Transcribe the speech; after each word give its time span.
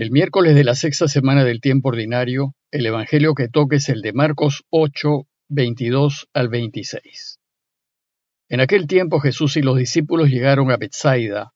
El 0.00 0.12
miércoles 0.12 0.54
de 0.54 0.64
la 0.64 0.76
sexta 0.76 1.08
semana 1.08 1.44
del 1.44 1.60
tiempo 1.60 1.90
ordinario, 1.90 2.54
el 2.70 2.86
Evangelio 2.86 3.34
que 3.34 3.48
toque 3.48 3.76
es 3.76 3.90
el 3.90 4.00
de 4.00 4.14
Marcos 4.14 4.64
8, 4.70 5.26
22 5.50 6.30
al 6.32 6.48
26. 6.48 7.38
En 8.48 8.60
aquel 8.60 8.86
tiempo 8.86 9.20
Jesús 9.20 9.58
y 9.58 9.60
los 9.60 9.76
discípulos 9.76 10.30
llegaron 10.30 10.70
a 10.70 10.78
Bethsaida 10.78 11.52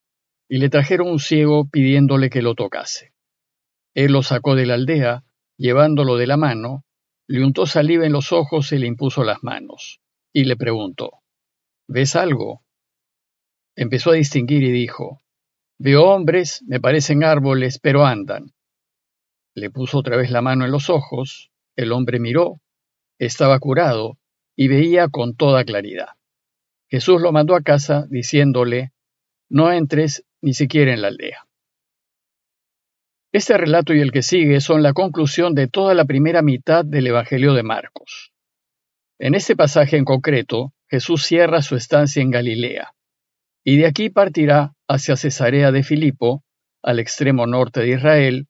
y 0.46 0.58
le 0.58 0.68
trajeron 0.68 1.08
un 1.08 1.20
ciego 1.20 1.70
pidiéndole 1.70 2.28
que 2.28 2.42
lo 2.42 2.54
tocase. 2.54 3.14
Él 3.94 4.12
lo 4.12 4.22
sacó 4.22 4.54
de 4.54 4.66
la 4.66 4.74
aldea, 4.74 5.24
llevándolo 5.56 6.18
de 6.18 6.26
la 6.26 6.36
mano, 6.36 6.84
le 7.26 7.42
untó 7.42 7.64
saliva 7.64 8.04
en 8.04 8.12
los 8.12 8.30
ojos 8.30 8.72
y 8.72 8.76
le 8.76 8.86
impuso 8.86 9.24
las 9.24 9.42
manos, 9.42 10.02
y 10.34 10.44
le 10.44 10.56
preguntó, 10.56 11.12
¿Ves 11.88 12.14
algo? 12.14 12.62
Empezó 13.74 14.10
a 14.10 14.16
distinguir 14.16 14.64
y 14.64 14.70
dijo, 14.70 15.23
Veo 15.78 16.04
hombres, 16.04 16.62
me 16.66 16.80
parecen 16.80 17.24
árboles, 17.24 17.78
pero 17.80 18.06
andan. 18.06 18.52
Le 19.54 19.70
puso 19.70 19.98
otra 19.98 20.16
vez 20.16 20.30
la 20.30 20.42
mano 20.42 20.64
en 20.64 20.70
los 20.70 20.90
ojos, 20.90 21.50
el 21.76 21.92
hombre 21.92 22.20
miró, 22.20 22.60
estaba 23.18 23.58
curado 23.58 24.18
y 24.56 24.68
veía 24.68 25.08
con 25.08 25.36
toda 25.36 25.64
claridad. 25.64 26.08
Jesús 26.88 27.20
lo 27.20 27.32
mandó 27.32 27.56
a 27.56 27.62
casa 27.62 28.06
diciéndole, 28.08 28.92
no 29.48 29.72
entres 29.72 30.24
ni 30.40 30.54
siquiera 30.54 30.92
en 30.92 31.02
la 31.02 31.08
aldea. 31.08 31.46
Este 33.32 33.58
relato 33.58 33.94
y 33.94 34.00
el 34.00 34.12
que 34.12 34.22
sigue 34.22 34.60
son 34.60 34.82
la 34.82 34.92
conclusión 34.92 35.54
de 35.54 35.66
toda 35.66 35.94
la 35.94 36.04
primera 36.04 36.40
mitad 36.40 36.84
del 36.84 37.08
Evangelio 37.08 37.52
de 37.52 37.64
Marcos. 37.64 38.32
En 39.18 39.34
este 39.34 39.56
pasaje 39.56 39.96
en 39.96 40.04
concreto, 40.04 40.72
Jesús 40.88 41.24
cierra 41.24 41.62
su 41.62 41.74
estancia 41.74 42.22
en 42.22 42.30
Galilea, 42.30 42.94
y 43.64 43.78
de 43.78 43.86
aquí 43.86 44.10
partirá 44.10 44.74
hacia 44.86 45.16
Cesarea 45.16 45.72
de 45.72 45.82
Filipo, 45.82 46.44
al 46.82 46.98
extremo 46.98 47.46
norte 47.46 47.80
de 47.80 47.90
Israel, 47.90 48.46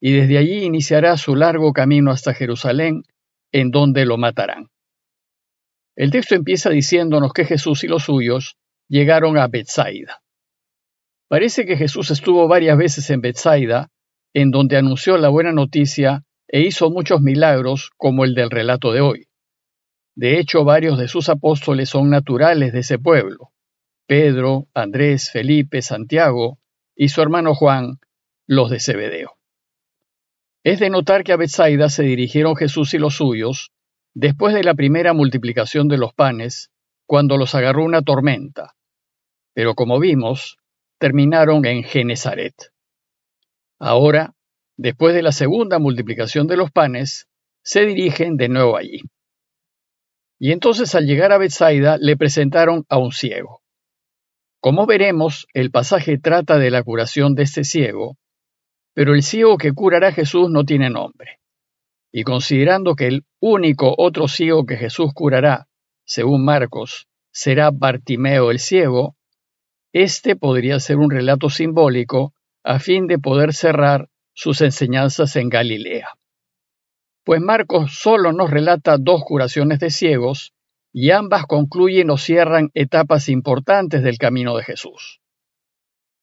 y 0.00 0.12
desde 0.12 0.38
allí 0.38 0.64
iniciará 0.64 1.16
su 1.16 1.36
largo 1.36 1.72
camino 1.72 2.10
hasta 2.10 2.34
Jerusalén, 2.34 3.04
en 3.52 3.70
donde 3.70 4.04
lo 4.04 4.18
matarán. 4.18 4.66
El 5.94 6.10
texto 6.10 6.34
empieza 6.34 6.68
diciéndonos 6.68 7.32
que 7.32 7.44
Jesús 7.44 7.84
y 7.84 7.86
los 7.86 8.04
suyos 8.04 8.56
llegaron 8.88 9.38
a 9.38 9.46
Bethsaida. 9.46 10.20
Parece 11.28 11.64
que 11.64 11.76
Jesús 11.76 12.10
estuvo 12.10 12.46
varias 12.48 12.76
veces 12.76 13.08
en 13.10 13.20
Bethsaida, 13.20 13.88
en 14.34 14.50
donde 14.50 14.76
anunció 14.76 15.16
la 15.16 15.28
buena 15.28 15.52
noticia 15.52 16.24
e 16.48 16.60
hizo 16.60 16.90
muchos 16.90 17.20
milagros 17.20 17.90
como 17.96 18.24
el 18.24 18.34
del 18.34 18.50
relato 18.50 18.92
de 18.92 19.00
hoy. 19.00 19.28
De 20.14 20.38
hecho, 20.38 20.64
varios 20.64 20.98
de 20.98 21.08
sus 21.08 21.28
apóstoles 21.28 21.88
son 21.88 22.10
naturales 22.10 22.72
de 22.72 22.80
ese 22.80 22.98
pueblo. 22.98 23.52
Pedro, 24.06 24.68
Andrés, 24.72 25.30
Felipe, 25.30 25.82
Santiago 25.82 26.58
y 26.94 27.08
su 27.08 27.22
hermano 27.22 27.54
Juan, 27.54 27.98
los 28.46 28.70
de 28.70 28.78
Zebedeo. 28.78 29.36
Es 30.62 30.80
de 30.80 30.90
notar 30.90 31.24
que 31.24 31.32
a 31.32 31.36
Bethsaida 31.36 31.88
se 31.88 32.04
dirigieron 32.04 32.56
Jesús 32.56 32.94
y 32.94 32.98
los 32.98 33.16
suyos 33.16 33.72
después 34.14 34.54
de 34.54 34.64
la 34.64 34.74
primera 34.74 35.12
multiplicación 35.12 35.88
de 35.88 35.98
los 35.98 36.14
panes, 36.14 36.70
cuando 37.06 37.36
los 37.36 37.54
agarró 37.54 37.84
una 37.84 38.02
tormenta. 38.02 38.74
Pero 39.52 39.74
como 39.74 40.00
vimos, 40.00 40.58
terminaron 40.98 41.66
en 41.66 41.82
Genezaret. 41.82 42.72
Ahora, 43.78 44.34
después 44.76 45.14
de 45.14 45.22
la 45.22 45.32
segunda 45.32 45.78
multiplicación 45.78 46.46
de 46.46 46.56
los 46.56 46.70
panes, 46.70 47.28
se 47.62 47.84
dirigen 47.84 48.36
de 48.36 48.48
nuevo 48.48 48.76
allí. 48.76 49.02
Y 50.38 50.52
entonces 50.52 50.94
al 50.94 51.06
llegar 51.06 51.32
a 51.32 51.38
Bethsaida 51.38 51.98
le 51.98 52.16
presentaron 52.16 52.84
a 52.88 52.98
un 52.98 53.12
ciego. 53.12 53.62
Como 54.66 54.84
veremos, 54.84 55.46
el 55.54 55.70
pasaje 55.70 56.18
trata 56.18 56.58
de 56.58 56.72
la 56.72 56.82
curación 56.82 57.36
de 57.36 57.44
este 57.44 57.62
ciego, 57.62 58.16
pero 58.94 59.14
el 59.14 59.22
ciego 59.22 59.58
que 59.58 59.72
curará 59.72 60.10
Jesús 60.10 60.50
no 60.50 60.64
tiene 60.64 60.90
nombre. 60.90 61.38
Y 62.10 62.24
considerando 62.24 62.96
que 62.96 63.06
el 63.06 63.24
único 63.38 63.94
otro 63.96 64.26
ciego 64.26 64.66
que 64.66 64.76
Jesús 64.76 65.12
curará, 65.14 65.68
según 66.04 66.44
Marcos, 66.44 67.06
será 67.30 67.70
Bartimeo 67.70 68.50
el 68.50 68.58
ciego, 68.58 69.14
este 69.92 70.34
podría 70.34 70.80
ser 70.80 70.96
un 70.96 71.12
relato 71.12 71.48
simbólico 71.48 72.34
a 72.64 72.80
fin 72.80 73.06
de 73.06 73.20
poder 73.20 73.54
cerrar 73.54 74.08
sus 74.34 74.62
enseñanzas 74.62 75.36
en 75.36 75.48
Galilea. 75.48 76.08
Pues 77.22 77.40
Marcos 77.40 77.96
solo 78.00 78.32
nos 78.32 78.50
relata 78.50 78.96
dos 78.98 79.22
curaciones 79.22 79.78
de 79.78 79.90
ciegos 79.90 80.55
y 80.98 81.10
ambas 81.10 81.44
concluyen 81.44 82.08
o 82.08 82.16
cierran 82.16 82.70
etapas 82.72 83.28
importantes 83.28 84.02
del 84.02 84.16
camino 84.16 84.56
de 84.56 84.64
Jesús. 84.64 85.20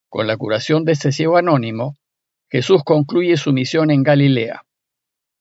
Con 0.09 0.25
la 0.25 0.35
curación 0.35 0.83
de 0.83 0.93
este 0.93 1.11
ciego 1.11 1.37
anónimo, 1.37 1.95
Jesús 2.49 2.81
concluye 2.83 3.37
su 3.37 3.53
misión 3.53 3.91
en 3.91 4.01
Galilea, 4.01 4.65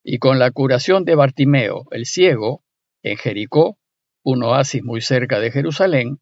y 0.05 0.19
con 0.19 0.39
la 0.39 0.51
curación 0.51 1.07
de 1.07 1.15
Bartimeo, 1.15 1.87
el 1.93 2.05
ciego, 2.05 2.63
en 3.03 3.17
Jericó, 3.17 3.79
un 4.23 4.43
oasis 4.43 4.85
muy 4.85 5.01
cerca 5.01 5.41
de 5.41 5.51
Jerusalén, 5.51 6.19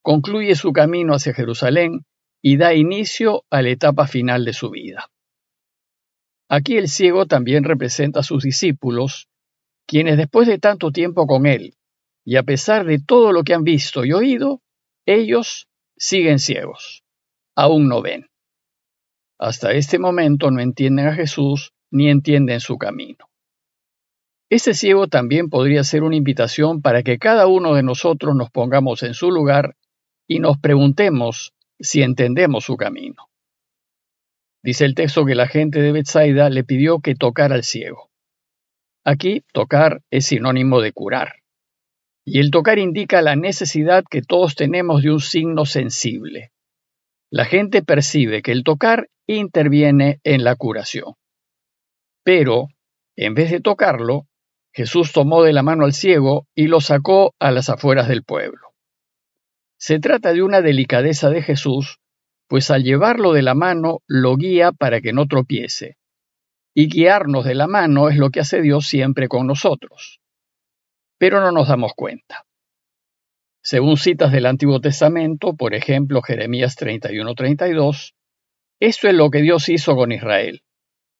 concluye 0.00 0.54
su 0.54 0.72
camino 0.72 1.14
hacia 1.14 1.34
Jerusalén 1.34 2.06
y 2.40 2.56
da 2.56 2.72
inicio 2.72 3.42
a 3.50 3.62
la 3.62 3.70
etapa 3.70 4.06
final 4.06 4.44
de 4.44 4.52
su 4.52 4.70
vida. 4.70 5.10
Aquí 6.48 6.76
el 6.76 6.86
ciego 6.86 7.26
también 7.26 7.64
representa 7.64 8.20
a 8.20 8.22
sus 8.22 8.44
discípulos, 8.44 9.26
quienes 9.88 10.16
después 10.16 10.46
de 10.46 10.60
tanto 10.60 10.92
tiempo 10.92 11.26
con 11.26 11.46
él 11.46 11.74
y 12.24 12.36
a 12.36 12.42
pesar 12.42 12.86
de 12.86 12.98
todo 12.98 13.32
lo 13.32 13.44
que 13.44 13.54
han 13.54 13.64
visto 13.64 14.04
y 14.04 14.12
oído, 14.12 14.62
ellos 15.06 15.68
siguen 15.96 16.38
ciegos, 16.38 17.04
aún 17.54 17.88
no 17.88 18.00
ven. 18.00 18.28
Hasta 19.38 19.72
este 19.72 19.98
momento 19.98 20.50
no 20.50 20.60
entienden 20.60 21.08
a 21.08 21.14
Jesús 21.14 21.72
ni 21.90 22.08
entienden 22.08 22.60
su 22.60 22.78
camino. 22.78 23.28
Este 24.50 24.74
ciego 24.74 25.08
también 25.08 25.50
podría 25.50 25.84
ser 25.84 26.02
una 26.02 26.16
invitación 26.16 26.80
para 26.80 27.02
que 27.02 27.18
cada 27.18 27.46
uno 27.46 27.74
de 27.74 27.82
nosotros 27.82 28.34
nos 28.34 28.50
pongamos 28.50 29.02
en 29.02 29.14
su 29.14 29.30
lugar 29.30 29.76
y 30.26 30.38
nos 30.38 30.58
preguntemos 30.58 31.52
si 31.78 32.02
entendemos 32.02 32.64
su 32.64 32.76
camino. 32.76 33.28
Dice 34.62 34.86
el 34.86 34.94
texto 34.94 35.26
que 35.26 35.34
la 35.34 35.46
gente 35.46 35.82
de 35.82 35.92
Bethsaida 35.92 36.48
le 36.48 36.64
pidió 36.64 37.00
que 37.00 37.14
tocara 37.14 37.54
al 37.54 37.64
ciego. 37.64 38.10
Aquí, 39.04 39.44
tocar 39.52 40.02
es 40.10 40.26
sinónimo 40.26 40.80
de 40.80 40.92
curar. 40.92 41.43
Y 42.26 42.40
el 42.40 42.50
tocar 42.50 42.78
indica 42.78 43.20
la 43.20 43.36
necesidad 43.36 44.04
que 44.08 44.22
todos 44.22 44.54
tenemos 44.54 45.02
de 45.02 45.10
un 45.10 45.20
signo 45.20 45.66
sensible. 45.66 46.52
La 47.30 47.44
gente 47.44 47.82
percibe 47.82 48.40
que 48.40 48.52
el 48.52 48.64
tocar 48.64 49.08
interviene 49.26 50.20
en 50.24 50.42
la 50.42 50.56
curación. 50.56 51.14
Pero, 52.22 52.68
en 53.16 53.34
vez 53.34 53.50
de 53.50 53.60
tocarlo, 53.60 54.26
Jesús 54.72 55.12
tomó 55.12 55.42
de 55.42 55.52
la 55.52 55.62
mano 55.62 55.84
al 55.84 55.92
ciego 55.92 56.46
y 56.54 56.66
lo 56.66 56.80
sacó 56.80 57.34
a 57.38 57.50
las 57.50 57.68
afueras 57.68 58.08
del 58.08 58.24
pueblo. 58.24 58.68
Se 59.78 59.98
trata 59.98 60.32
de 60.32 60.42
una 60.42 60.62
delicadeza 60.62 61.28
de 61.28 61.42
Jesús, 61.42 61.98
pues 62.48 62.70
al 62.70 62.84
llevarlo 62.84 63.34
de 63.34 63.42
la 63.42 63.54
mano 63.54 64.00
lo 64.06 64.36
guía 64.36 64.72
para 64.72 65.02
que 65.02 65.12
no 65.12 65.26
tropiece. 65.26 65.98
Y 66.74 66.88
guiarnos 66.88 67.44
de 67.44 67.54
la 67.54 67.66
mano 67.66 68.08
es 68.08 68.16
lo 68.16 68.30
que 68.30 68.40
hace 68.40 68.62
Dios 68.62 68.86
siempre 68.86 69.28
con 69.28 69.46
nosotros 69.46 70.20
pero 71.24 71.40
no 71.40 71.52
nos 71.52 71.68
damos 71.68 71.94
cuenta. 71.94 72.44
Según 73.62 73.96
citas 73.96 74.30
del 74.30 74.44
Antiguo 74.44 74.78
Testamento, 74.82 75.54
por 75.56 75.74
ejemplo 75.74 76.20
Jeremías 76.20 76.76
31-32, 76.76 78.12
esto 78.78 79.08
es 79.08 79.14
lo 79.14 79.30
que 79.30 79.40
Dios 79.40 79.70
hizo 79.70 79.96
con 79.96 80.12
Israel. 80.12 80.60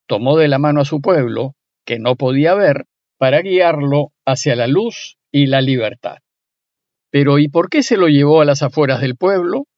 Tomó 0.06 0.37
de 0.37 0.48
la 0.48 0.59
mano 0.59 0.82
a 0.82 0.84
su 0.84 1.00
pueblo, 1.00 1.54
que 1.87 1.98
no 1.98 2.16
podía 2.16 2.53
ver, 2.53 2.84
para 3.16 3.41
guiarlo 3.41 4.12
hacia 4.26 4.56
la 4.56 4.66
luz 4.66 5.16
y 5.32 5.47
la 5.47 5.62
libertad. 5.62 6.19
Pero 7.10 7.38
¿y 7.38 7.48
por 7.48 7.70
qué 7.70 7.82
se 7.82 7.97
lo 7.97 8.09
llevó 8.09 8.43
a 8.43 8.44
las 8.44 8.62
afueras 8.62 9.00
del 9.00 9.16
pueblo? 9.16 9.69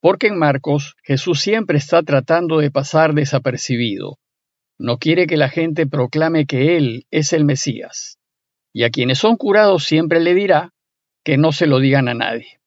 Porque 0.00 0.28
en 0.28 0.38
Marcos 0.38 0.96
Jesús 1.02 1.42
siempre 1.42 1.76
está 1.76 2.02
tratando 2.02 2.60
de 2.60 2.70
pasar 2.70 3.12
desapercibido. 3.12 4.16
No 4.78 4.96
quiere 4.96 5.26
que 5.26 5.36
la 5.36 5.50
gente 5.50 5.86
proclame 5.86 6.46
que 6.46 6.78
Él 6.78 7.04
es 7.10 7.34
el 7.34 7.44
Mesías 7.44 8.19
y 8.72 8.84
a 8.84 8.90
quienes 8.90 9.18
son 9.18 9.36
curados 9.36 9.84
siempre 9.84 10.20
le 10.20 10.34
dirá 10.34 10.72
que 11.24 11.36
no 11.36 11.52
se 11.52 11.66
lo 11.66 11.78
digan 11.78 12.08
a 12.08 12.14
nadie. 12.14 12.60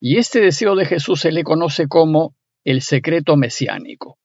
Y 0.00 0.18
este 0.18 0.40
deseo 0.40 0.76
de 0.76 0.86
Jesús 0.86 1.20
se 1.20 1.32
le 1.32 1.42
conoce 1.42 1.88
como 1.88 2.34
el 2.64 2.82
secreto 2.82 3.36
mesiánico. 3.36 4.18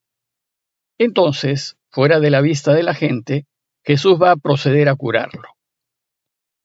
Entonces, 0.97 1.77
fuera 1.89 2.19
de 2.19 2.29
la 2.29 2.41
vista 2.41 2.73
de 2.73 2.83
la 2.83 2.93
gente, 2.93 3.45
Jesús 3.83 4.21
va 4.21 4.31
a 4.31 4.35
proceder 4.35 4.89
a 4.89 4.95
curarlo. 4.95 5.49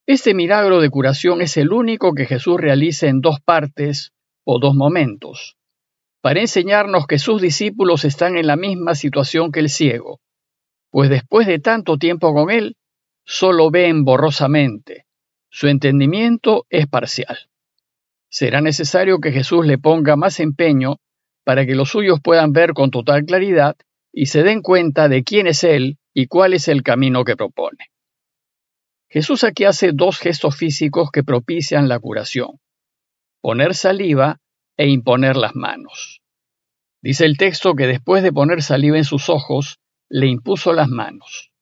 Este 0.06 0.34
milagro 0.34 0.80
de 0.80 0.90
curación 0.90 1.40
es 1.42 1.56
el 1.56 1.72
único 1.72 2.12
que 2.14 2.26
Jesús 2.26 2.60
realiza 2.60 3.08
en 3.08 3.20
dos 3.20 3.40
partes 3.40 4.12
o 4.44 4.60
dos 4.60 4.74
momentos, 4.74 5.56
para 6.20 6.40
enseñarnos 6.40 7.06
que 7.06 7.18
sus 7.18 7.42
discípulos 7.42 8.04
están 8.04 8.36
en 8.36 8.46
la 8.46 8.56
misma 8.56 8.94
situación 8.94 9.50
que 9.50 9.60
el 9.60 9.68
ciego, 9.68 10.20
pues 10.90 11.10
después 11.10 11.46
de 11.46 11.58
tanto 11.58 11.98
tiempo 11.98 12.32
con 12.32 12.50
él, 12.50 12.76
solo 13.26 13.70
ven 13.70 14.04
borrosamente. 14.04 15.04
Su 15.50 15.66
entendimiento 15.66 16.64
es 16.70 16.86
parcial. 16.86 17.36
Será 18.30 18.60
necesario 18.60 19.18
que 19.18 19.32
Jesús 19.32 19.66
le 19.66 19.78
ponga 19.78 20.16
más 20.16 20.38
empeño 20.40 21.00
para 21.44 21.66
que 21.66 21.74
los 21.74 21.90
suyos 21.90 22.20
puedan 22.22 22.52
ver 22.52 22.72
con 22.72 22.90
total 22.90 23.24
claridad 23.24 23.76
y 24.12 24.26
se 24.26 24.42
den 24.42 24.62
cuenta 24.62 25.08
de 25.08 25.24
quién 25.24 25.46
es 25.46 25.64
Él 25.64 25.98
y 26.14 26.26
cuál 26.26 26.54
es 26.54 26.68
el 26.68 26.82
camino 26.82 27.24
que 27.24 27.36
propone. 27.36 27.90
Jesús 29.08 29.44
aquí 29.44 29.64
hace 29.64 29.92
dos 29.92 30.18
gestos 30.18 30.56
físicos 30.56 31.10
que 31.10 31.22
propician 31.22 31.88
la 31.88 31.98
curación, 31.98 32.60
poner 33.40 33.74
saliva 33.74 34.40
e 34.76 34.88
imponer 34.88 35.36
las 35.36 35.54
manos. 35.54 36.20
Dice 37.02 37.24
el 37.24 37.36
texto 37.36 37.74
que 37.74 37.86
después 37.86 38.22
de 38.22 38.32
poner 38.32 38.62
saliva 38.62 38.96
en 38.96 39.04
sus 39.04 39.28
ojos, 39.28 39.78
le 40.08 40.26
impuso 40.26 40.72
las 40.72 40.88
manos. 40.88 41.52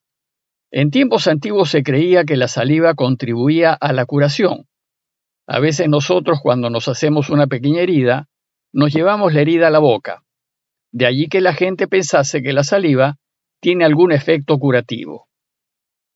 En 0.77 0.91
tiempos 0.91 1.29
antiguos 1.29 1.71
se 1.71 1.85
creía 1.85 2.25
que 2.25 2.37
la 2.37 2.49
saliva 2.49 2.95
contribuía 2.95 3.75
a 3.75 3.93
la 3.93 4.07
curación. 4.07 4.67
A 5.47 5.61
veces 5.61 5.89
nosotros 5.89 6.41
cuando 6.43 6.69
nos 6.69 6.89
hacemos 6.89 7.31
una 7.31 7.47
pequeña 7.47 7.83
herida, 7.83 8.27
nos 8.73 8.93
llevamos 8.93 9.33
la 9.33 9.43
herida 9.43 9.69
a 9.69 9.71
la 9.71 9.79
boca. 9.79 10.25
De 10.91 11.07
allí 11.07 11.29
que 11.29 11.41
la 11.41 11.55
gente 11.55 11.87
pensase 11.87 12.43
que 12.43 12.53
la 12.53 12.65
saliva 12.65 13.19
tiene 13.61 13.85
algún 13.85 14.11
efecto 14.11 14.59
curativo. 14.59 15.29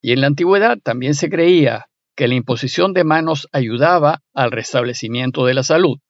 Y 0.02 0.10
en 0.10 0.22
la 0.22 0.26
antigüedad 0.26 0.76
también 0.82 1.14
se 1.14 1.30
creía 1.30 1.86
que 2.16 2.26
la 2.26 2.34
imposición 2.34 2.92
de 2.94 3.04
manos 3.04 3.46
ayudaba 3.52 4.22
al 4.34 4.50
restablecimiento 4.50 5.46
de 5.46 5.54
la 5.54 5.62
salud, 5.62 6.00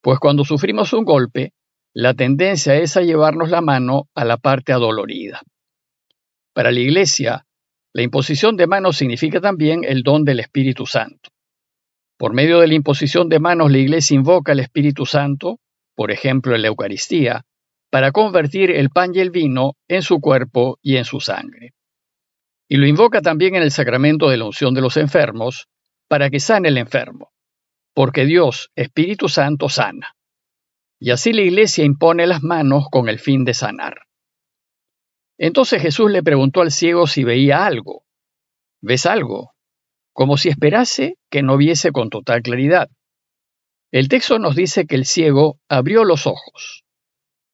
pues 0.00 0.18
cuando 0.18 0.44
sufrimos 0.44 0.92
un 0.92 1.04
golpe, 1.04 1.52
la 1.94 2.14
tendencia 2.14 2.74
es 2.74 2.96
a 2.96 3.02
llevarnos 3.02 3.48
la 3.48 3.60
mano 3.60 4.08
a 4.16 4.24
la 4.24 4.38
parte 4.38 4.72
adolorida. 4.72 5.42
Para 6.52 6.72
la 6.72 6.80
Iglesia, 6.80 7.46
la 7.92 8.02
imposición 8.02 8.56
de 8.56 8.66
manos 8.68 8.96
significa 8.96 9.40
también 9.40 9.82
el 9.84 10.02
don 10.02 10.24
del 10.24 10.40
Espíritu 10.40 10.86
Santo. 10.86 11.30
Por 12.16 12.32
medio 12.34 12.60
de 12.60 12.68
la 12.68 12.74
imposición 12.74 13.28
de 13.28 13.40
manos, 13.40 13.70
la 13.72 13.78
Iglesia 13.78 14.14
invoca 14.14 14.52
al 14.52 14.60
Espíritu 14.60 15.06
Santo, 15.06 15.58
por 15.96 16.12
ejemplo 16.12 16.54
en 16.54 16.62
la 16.62 16.68
Eucaristía, 16.68 17.44
para 17.90 18.12
convertir 18.12 18.70
el 18.70 18.90
pan 18.90 19.12
y 19.14 19.18
el 19.18 19.30
vino 19.30 19.74
en 19.88 20.02
su 20.02 20.20
cuerpo 20.20 20.78
y 20.82 20.96
en 20.96 21.04
su 21.04 21.18
sangre. 21.18 21.72
Y 22.68 22.76
lo 22.76 22.86
invoca 22.86 23.20
también 23.20 23.56
en 23.56 23.62
el 23.62 23.72
sacramento 23.72 24.28
de 24.28 24.36
la 24.36 24.44
unción 24.44 24.74
de 24.74 24.80
los 24.80 24.96
enfermos, 24.96 25.66
para 26.08 26.30
que 26.30 26.38
sane 26.38 26.68
el 26.68 26.78
enfermo, 26.78 27.32
porque 27.94 28.24
Dios, 28.24 28.70
Espíritu 28.76 29.28
Santo, 29.28 29.68
sana. 29.68 30.14
Y 31.00 31.10
así 31.10 31.32
la 31.32 31.42
iglesia 31.42 31.84
impone 31.84 32.26
las 32.26 32.42
manos 32.42 32.86
con 32.90 33.08
el 33.08 33.18
fin 33.18 33.44
de 33.44 33.54
sanar. 33.54 34.02
Entonces 35.42 35.80
Jesús 35.80 36.10
le 36.10 36.22
preguntó 36.22 36.60
al 36.60 36.70
ciego 36.70 37.06
si 37.06 37.24
veía 37.24 37.64
algo. 37.64 38.04
¿Ves 38.82 39.06
algo? 39.06 39.54
Como 40.12 40.36
si 40.36 40.50
esperase 40.50 41.16
que 41.30 41.42
no 41.42 41.56
viese 41.56 41.92
con 41.92 42.10
total 42.10 42.42
claridad. 42.42 42.90
El 43.90 44.08
texto 44.08 44.38
nos 44.38 44.54
dice 44.54 44.86
que 44.86 44.96
el 44.96 45.06
ciego 45.06 45.58
abrió 45.66 46.04
los 46.04 46.26
ojos. 46.26 46.84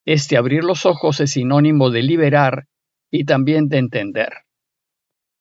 Este 0.05 0.37
abrir 0.37 0.65
los 0.65 0.85
ojos 0.85 1.21
es 1.21 1.31
sinónimo 1.31 1.91
de 1.91 2.03
liberar 2.03 2.67
y 3.09 3.25
también 3.25 3.69
de 3.69 3.79
entender. 3.79 4.33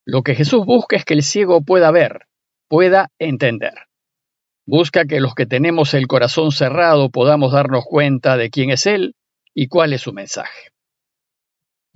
Lo 0.06 0.21
que 0.21 0.36
Jesús 0.36 0.68
busca 0.68 0.98
es 0.98 1.03
que 1.03 1.15
el 1.15 1.24
ciego 1.24 1.63
pueda 1.63 1.89
ver, 1.89 2.27
pueda 2.68 3.09
entender. 3.18 3.74
Busca 4.68 5.06
que 5.06 5.19
los 5.19 5.33
que 5.33 5.48
tenemos 5.48 5.95
el 5.95 6.06
corazón 6.06 6.51
cerrado 6.51 7.09
podamos 7.09 7.53
darnos 7.53 7.86
cuenta 7.86 8.38
de 8.38 8.51
quién 8.51 8.69
es 8.69 8.86
Él 8.86 9.15
y 9.56 9.68
cuál 9.68 9.94
es 9.94 10.01
su 10.01 10.13
mensaje. 10.13 10.75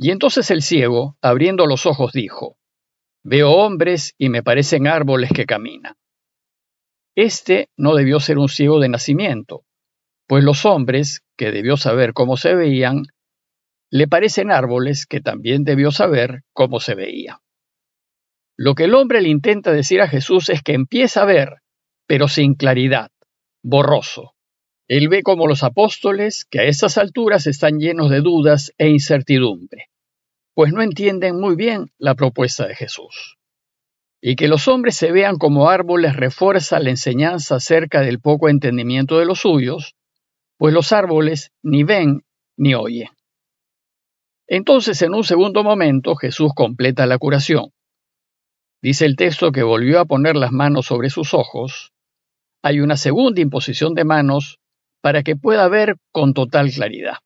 Y 0.02 0.12
entonces 0.12 0.50
el 0.50 0.62
ciego, 0.62 1.18
abriendo 1.22 1.68
los 1.68 1.86
ojos, 1.86 2.14
dijo, 2.14 2.58
Veo 3.22 3.52
hombres 3.52 4.16
y 4.18 4.30
me 4.30 4.42
parecen 4.42 4.88
árboles 4.88 5.30
que 5.36 5.46
caminan. 5.46 5.96
Este 7.16 7.70
no 7.78 7.94
debió 7.94 8.20
ser 8.20 8.38
un 8.38 8.48
ciego 8.50 8.80
de 8.80 8.88
nacimiento, 8.90 9.66
pues 10.26 10.44
los 10.44 10.66
hombres, 10.66 11.22
que 11.38 11.52
debió 11.52 11.76
saber 11.76 12.14
cómo 12.14 12.38
se 12.38 12.56
veían, 12.56 13.04
le 13.92 14.08
parecen 14.08 14.52
árboles 14.52 15.06
que 15.06 15.20
también 15.20 15.66
debió 15.66 15.92
saber 15.92 16.44
cómo 16.54 16.80
se 16.80 16.96
veían. 16.96 17.38
Lo 18.58 18.76
que 18.76 18.86
el 18.86 18.96
hombre 18.96 19.22
le 19.22 19.30
intenta 19.30 19.74
decir 19.74 20.02
a 20.02 20.08
Jesús 20.08 20.50
es 20.50 20.64
que 20.64 20.74
empieza 20.74 21.24
a 21.24 21.26
ver 21.26 21.58
pero 22.10 22.28
sin 22.28 22.56
claridad, 22.56 23.12
borroso. 23.62 24.34
Él 24.88 25.10
ve 25.10 25.22
como 25.22 25.46
los 25.46 25.64
apóstoles 25.64 26.44
que 26.50 26.60
a 26.60 26.64
estas 26.64 26.98
alturas 26.98 27.46
están 27.46 27.78
llenos 27.78 28.10
de 28.10 28.22
dudas 28.22 28.74
e 28.80 28.90
incertidumbre, 28.90 29.89
pues 30.60 30.74
no 30.74 30.82
entienden 30.82 31.40
muy 31.40 31.56
bien 31.56 31.90
la 31.98 32.16
propuesta 32.16 32.68
de 32.68 32.76
Jesús. 32.76 33.38
Y 34.22 34.36
que 34.36 34.50
los 34.50 34.68
hombres 34.68 34.98
se 34.98 35.14
vean 35.14 35.38
como 35.38 35.70
árboles 35.70 36.18
refuerza 36.18 36.82
la 36.82 36.90
enseñanza 36.90 37.56
acerca 37.56 38.02
del 38.02 38.20
poco 38.20 38.50
entendimiento 38.50 39.20
de 39.20 39.26
los 39.26 39.40
suyos, 39.40 39.96
pues 40.58 40.74
los 40.74 40.92
árboles 40.92 41.54
ni 41.64 41.86
ven 41.86 42.26
ni 42.58 42.76
oyen. 42.76 43.08
Entonces, 44.48 45.02
en 45.02 45.14
un 45.14 45.24
segundo 45.24 45.64
momento, 45.64 46.18
Jesús 46.18 46.52
completa 46.54 47.06
la 47.06 47.18
curación. 47.18 47.72
Dice 48.82 49.06
el 49.06 49.16
texto 49.16 49.54
que 49.54 49.64
volvió 49.64 50.02
a 50.02 50.06
poner 50.06 50.36
las 50.36 50.52
manos 50.52 50.88
sobre 50.88 51.10
sus 51.10 51.34
ojos, 51.34 51.94
hay 52.62 52.82
una 52.82 52.98
segunda 52.98 53.40
imposición 53.40 53.94
de 53.94 54.04
manos 54.04 54.60
para 55.00 55.24
que 55.24 55.38
pueda 55.38 55.70
ver 55.70 55.96
con 56.12 56.34
total 56.34 56.70
claridad. 56.70 57.20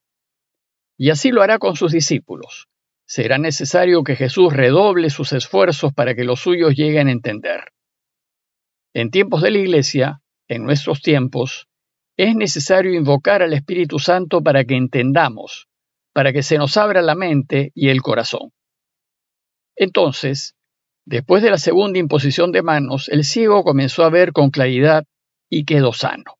Y 1.00 1.09
así 1.09 1.31
lo 1.31 1.41
hará 1.41 1.57
con 1.57 1.75
sus 1.75 1.91
discípulos. 1.91 2.68
Será 3.15 3.38
necesario 3.38 4.04
que 4.04 4.15
Jesús 4.15 4.51
redoble 4.51 5.12
sus 5.12 5.33
esfuerzos 5.33 5.94
para 5.94 6.15
que 6.15 6.24
los 6.24 6.39
suyos 6.39 6.74
lleguen 6.74 7.10
a 7.10 7.12
entender. 7.12 7.71
En 8.92 9.12
tiempos 9.12 9.44
de 9.44 9.51
la 9.51 9.60
Iglesia, 9.60 10.21
en 10.48 10.63
nuestros 10.63 11.04
tiempos, 11.04 11.68
es 12.18 12.36
necesario 12.36 12.92
invocar 12.95 13.44
al 13.44 13.54
Espíritu 13.54 14.00
Santo 14.00 14.42
para 14.42 14.65
que 14.65 14.75
entendamos, 14.75 15.68
para 16.12 16.33
que 16.33 16.42
se 16.42 16.57
nos 16.57 16.75
abra 16.75 17.04
la 17.04 17.13
mente 17.13 17.71
y 17.75 17.89
el 17.89 18.01
corazón. 18.01 18.51
Entonces, 19.75 20.56
después 21.06 21.44
de 21.44 21.51
la 21.51 21.60
segunda 21.60 22.00
imposición 22.00 22.51
de 22.51 22.63
manos, 22.63 23.10
el 23.10 23.25
ciego 23.25 23.63
comenzó 23.63 24.06
a 24.06 24.10
ver 24.10 24.31
con 24.31 24.50
claridad 24.50 25.04
y 25.51 25.65
quedó 25.65 25.94
sano. 25.94 26.39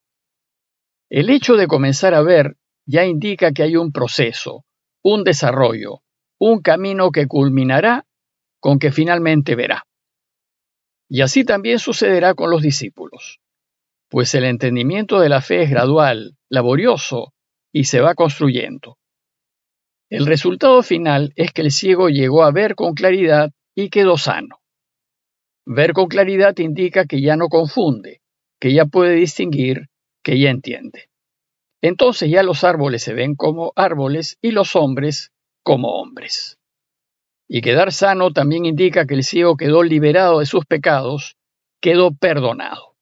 El 1.08 1.30
hecho 1.30 1.56
de 1.56 1.68
comenzar 1.68 2.16
a 2.16 2.24
ver 2.24 2.58
ya 2.88 3.06
indica 3.06 3.52
que 3.52 3.62
hay 3.62 3.76
un 3.76 3.92
proceso, 3.92 4.66
un 5.04 5.24
desarrollo, 5.24 6.00
un 6.40 6.62
camino 6.62 7.12
que 7.12 7.28
culminará 7.28 8.06
con 8.60 8.80
que 8.80 8.92
finalmente 8.92 9.56
verá. 9.56 9.86
Y 11.10 11.22
así 11.22 11.44
también 11.44 11.80
sucederá 11.80 12.34
con 12.34 12.50
los 12.50 12.62
discípulos, 12.62 13.40
pues 14.10 14.34
el 14.36 14.46
entendimiento 14.46 15.20
de 15.20 15.30
la 15.30 15.42
fe 15.42 15.64
es 15.64 15.70
gradual, 15.70 16.38
laborioso 16.50 17.34
y 17.72 17.86
se 17.86 18.00
va 18.00 18.16
construyendo. 18.16 18.98
El 20.10 20.26
resultado 20.26 20.82
final 20.84 21.34
es 21.36 21.52
que 21.52 21.62
el 21.62 21.72
ciego 21.72 22.08
llegó 22.08 22.44
a 22.44 22.52
ver 22.52 22.76
con 22.76 22.94
claridad 22.94 23.52
y 23.76 23.90
quedó 23.90 24.18
sano. 24.18 24.60
Ver 25.66 25.94
con 25.94 26.08
claridad 26.08 26.58
indica 26.60 27.06
que 27.06 27.22
ya 27.22 27.36
no 27.36 27.48
confunde, 27.50 28.22
que 28.60 28.74
ya 28.74 28.86
puede 28.86 29.16
distinguir, 29.16 29.88
que 30.24 30.40
ya 30.40 30.52
entiende. 30.52 31.10
Entonces 31.82 32.30
ya 32.30 32.44
los 32.44 32.64
árboles 32.64 33.04
se 33.04 33.14
ven 33.14 33.36
como 33.36 33.74
árboles 33.76 34.38
y 34.42 34.52
los 34.52 34.76
hombres 34.78 35.33
como 35.64 35.94
hombres. 36.00 36.60
Y 37.48 37.62
quedar 37.62 37.92
sano 37.92 38.32
también 38.32 38.66
indica 38.66 39.06
que 39.06 39.16
el 39.16 39.24
ciego 39.24 39.58
quedó 39.58 39.84
liberado 39.84 40.40
de 40.40 40.46
sus 40.46 40.66
pecados, 40.66 41.38
quedó 41.82 42.14
perdonado. 42.14 42.96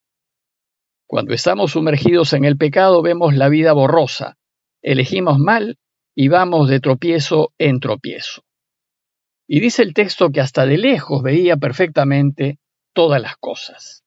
Cuando 1.08 1.34
estamos 1.34 1.74
sumergidos 1.74 2.34
en 2.34 2.46
el 2.46 2.58
pecado 2.58 3.02
vemos 3.02 3.36
la 3.36 3.50
vida 3.50 3.74
borrosa, 3.74 4.38
elegimos 4.82 5.40
mal 5.40 5.78
y 6.16 6.30
vamos 6.30 6.70
de 6.70 6.80
tropiezo 6.80 7.54
en 7.58 7.80
tropiezo. 7.80 8.44
Y 9.48 9.60
dice 9.60 9.84
el 9.84 9.94
texto 9.94 10.30
que 10.30 10.40
hasta 10.40 10.66
de 10.66 10.78
lejos 10.78 11.22
veía 11.22 11.58
perfectamente 11.58 12.60
todas 12.94 13.22
las 13.22 13.36
cosas. 13.38 14.06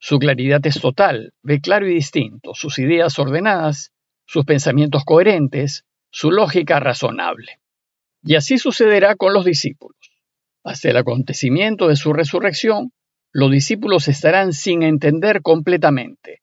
Su 0.00 0.18
claridad 0.18 0.66
es 0.66 0.80
total, 0.80 1.32
ve 1.42 1.60
claro 1.60 1.86
y 1.86 1.94
distinto, 1.94 2.54
sus 2.54 2.80
ideas 2.80 3.16
ordenadas, 3.20 3.92
sus 4.26 4.44
pensamientos 4.44 5.04
coherentes, 5.04 5.84
su 6.10 6.32
lógica 6.32 6.80
razonable. 6.80 7.61
Y 8.22 8.36
así 8.36 8.58
sucederá 8.58 9.16
con 9.16 9.34
los 9.34 9.44
discípulos. 9.44 9.98
Hasta 10.64 10.90
el 10.90 10.96
acontecimiento 10.96 11.88
de 11.88 11.96
su 11.96 12.12
resurrección, 12.12 12.92
los 13.32 13.50
discípulos 13.50 14.08
estarán 14.08 14.52
sin 14.52 14.82
entender 14.82 15.42
completamente, 15.42 16.42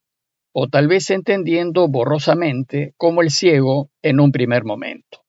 o 0.52 0.68
tal 0.68 0.88
vez 0.88 1.10
entendiendo 1.10 1.88
borrosamente 1.88 2.94
como 2.98 3.22
el 3.22 3.30
ciego 3.30 3.92
en 4.02 4.20
un 4.20 4.32
primer 4.32 4.66
momento. 4.66 5.24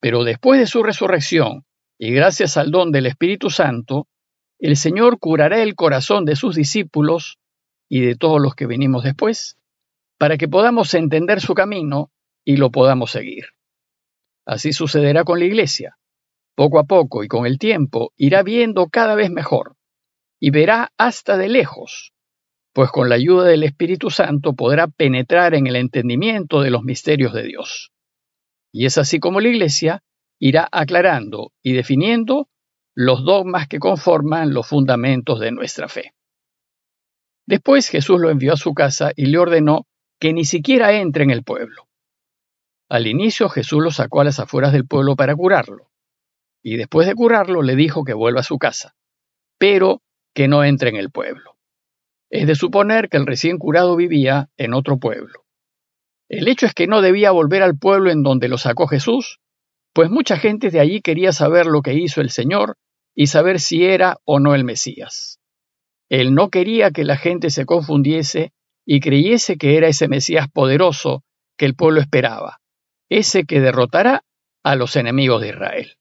Pero 0.00 0.24
después 0.24 0.60
de 0.60 0.66
su 0.66 0.82
resurrección, 0.82 1.64
y 1.98 2.10
gracias 2.12 2.56
al 2.56 2.70
don 2.70 2.92
del 2.92 3.06
Espíritu 3.06 3.48
Santo, 3.48 4.08
el 4.58 4.76
Señor 4.76 5.18
curará 5.18 5.62
el 5.62 5.74
corazón 5.74 6.24
de 6.24 6.36
sus 6.36 6.54
discípulos 6.54 7.38
y 7.88 8.00
de 8.00 8.16
todos 8.16 8.40
los 8.40 8.54
que 8.54 8.66
venimos 8.66 9.04
después, 9.04 9.56
para 10.18 10.36
que 10.36 10.48
podamos 10.48 10.92
entender 10.94 11.40
su 11.40 11.54
camino 11.54 12.10
y 12.44 12.56
lo 12.56 12.70
podamos 12.70 13.10
seguir. 13.10 13.55
Así 14.46 14.72
sucederá 14.72 15.24
con 15.24 15.40
la 15.40 15.44
Iglesia. 15.44 15.98
Poco 16.54 16.78
a 16.78 16.84
poco 16.84 17.24
y 17.24 17.28
con 17.28 17.44
el 17.46 17.58
tiempo 17.58 18.12
irá 18.16 18.42
viendo 18.42 18.86
cada 18.88 19.14
vez 19.14 19.30
mejor 19.30 19.76
y 20.38 20.50
verá 20.50 20.92
hasta 20.96 21.36
de 21.36 21.48
lejos, 21.48 22.12
pues 22.72 22.90
con 22.90 23.08
la 23.08 23.16
ayuda 23.16 23.44
del 23.44 23.64
Espíritu 23.64 24.10
Santo 24.10 24.54
podrá 24.54 24.86
penetrar 24.86 25.54
en 25.54 25.66
el 25.66 25.76
entendimiento 25.76 26.62
de 26.62 26.70
los 26.70 26.82
misterios 26.82 27.32
de 27.34 27.42
Dios. 27.42 27.90
Y 28.72 28.86
es 28.86 28.98
así 28.98 29.18
como 29.18 29.40
la 29.40 29.48
Iglesia 29.48 30.02
irá 30.38 30.68
aclarando 30.70 31.52
y 31.62 31.72
definiendo 31.72 32.48
los 32.94 33.24
dogmas 33.24 33.68
que 33.68 33.78
conforman 33.78 34.54
los 34.54 34.66
fundamentos 34.66 35.40
de 35.40 35.52
nuestra 35.52 35.88
fe. 35.88 36.12
Después 37.46 37.88
Jesús 37.88 38.20
lo 38.20 38.30
envió 38.30 38.54
a 38.54 38.56
su 38.56 38.74
casa 38.74 39.12
y 39.14 39.26
le 39.26 39.38
ordenó 39.38 39.86
que 40.18 40.32
ni 40.32 40.44
siquiera 40.44 40.92
entre 40.92 41.24
en 41.24 41.30
el 41.30 41.42
pueblo. 41.42 41.85
Al 42.88 43.06
inicio 43.06 43.48
Jesús 43.48 43.82
lo 43.82 43.90
sacó 43.90 44.20
a 44.20 44.24
las 44.24 44.38
afueras 44.38 44.72
del 44.72 44.86
pueblo 44.86 45.16
para 45.16 45.34
curarlo, 45.34 45.90
y 46.62 46.76
después 46.76 47.08
de 47.08 47.14
curarlo 47.14 47.62
le 47.62 47.74
dijo 47.74 48.04
que 48.04 48.14
vuelva 48.14 48.40
a 48.40 48.44
su 48.44 48.58
casa, 48.58 48.94
pero 49.58 50.02
que 50.34 50.46
no 50.46 50.62
entre 50.62 50.90
en 50.90 50.96
el 50.96 51.10
pueblo. 51.10 51.56
Es 52.30 52.46
de 52.46 52.54
suponer 52.54 53.08
que 53.08 53.16
el 53.16 53.26
recién 53.26 53.58
curado 53.58 53.96
vivía 53.96 54.50
en 54.56 54.74
otro 54.74 54.98
pueblo. 54.98 55.44
El 56.28 56.48
hecho 56.48 56.66
es 56.66 56.74
que 56.74 56.86
no 56.86 57.02
debía 57.02 57.30
volver 57.30 57.62
al 57.62 57.78
pueblo 57.78 58.10
en 58.10 58.22
donde 58.22 58.48
lo 58.48 58.58
sacó 58.58 58.86
Jesús, 58.86 59.40
pues 59.92 60.10
mucha 60.10 60.36
gente 60.36 60.70
de 60.70 60.80
allí 60.80 61.00
quería 61.00 61.32
saber 61.32 61.66
lo 61.66 61.82
que 61.82 61.94
hizo 61.94 62.20
el 62.20 62.30
Señor 62.30 62.76
y 63.14 63.28
saber 63.28 63.60
si 63.60 63.84
era 63.84 64.18
o 64.24 64.40
no 64.40 64.54
el 64.54 64.64
Mesías. 64.64 65.40
Él 66.08 66.34
no 66.34 66.50
quería 66.50 66.90
que 66.90 67.04
la 67.04 67.16
gente 67.16 67.50
se 67.50 67.64
confundiese 67.64 68.52
y 68.84 69.00
creyese 69.00 69.56
que 69.56 69.76
era 69.76 69.88
ese 69.88 70.06
Mesías 70.06 70.48
poderoso 70.52 71.24
que 71.56 71.64
el 71.64 71.74
pueblo 71.74 72.00
esperaba, 72.00 72.60
ese 73.08 73.44
que 73.44 73.60
derrotará 73.60 74.24
a 74.62 74.74
los 74.74 74.96
enemigos 74.96 75.40
de 75.40 75.48
Israel. 75.48 75.96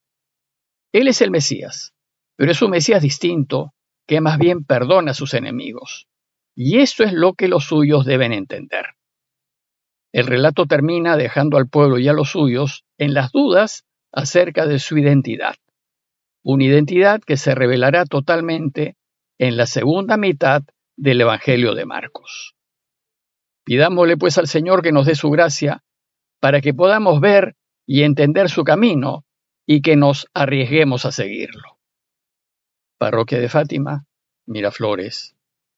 Él 0.92 1.08
es 1.08 1.22
el 1.22 1.32
Mesías, 1.32 1.94
pero 2.36 2.52
es 2.52 2.62
un 2.62 2.72
Mesías 2.72 3.02
distinto 3.02 3.74
que 4.08 4.22
más 4.22 4.38
bien 4.38 4.64
perdona 4.64 5.12
a 5.12 5.16
sus 5.16 5.34
enemigos. 5.34 6.08
Y 6.56 6.80
eso 6.80 7.04
es 7.04 7.12
lo 7.12 7.34
que 7.34 7.48
los 7.48 7.66
suyos 7.66 8.06
deben 8.06 8.32
entender. 8.32 8.86
El 10.14 10.28
relato 10.28 10.66
termina 10.66 11.18
dejando 11.18 11.58
al 11.58 11.68
pueblo 11.68 12.00
y 12.00 12.08
a 12.08 12.14
los 12.14 12.30
suyos 12.30 12.86
en 12.98 13.14
las 13.14 13.32
dudas 13.32 13.84
acerca 14.14 14.66
de 14.66 14.80
su 14.80 14.98
identidad, 14.98 15.56
una 16.42 16.64
identidad 16.64 17.20
que 17.22 17.36
se 17.36 17.54
revelará 17.54 18.06
totalmente 18.06 18.96
en 19.38 19.58
la 19.58 19.66
segunda 19.66 20.16
mitad 20.16 20.64
del 20.96 21.20
Evangelio 21.20 21.76
de 21.76 21.86
Marcos. 21.86 22.56
Pidámosle 23.66 24.16
pues 24.16 24.38
al 24.38 24.48
Señor 24.48 24.82
que 24.82 24.94
nos 24.94 25.06
dé 25.06 25.16
su 25.16 25.30
gracia 25.30 25.84
para 26.46 26.62
que 26.62 26.76
podamos 26.76 27.22
ver 27.22 27.56
y 27.88 28.04
entender 28.04 28.52
su 28.52 28.64
camino 28.64 29.26
y 29.66 29.82
que 29.82 29.96
nos 29.96 30.28
arriesguemos 30.32 31.04
a 31.08 31.12
seguirlo. 31.12 31.80
Parroquia 33.00 33.40
de 33.40 33.50
Fátima, 33.50 34.06
Miraflores, 34.46 35.36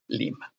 Lima. 0.09 0.56